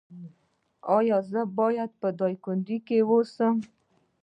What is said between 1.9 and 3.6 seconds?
په دایکندی کې اوسم؟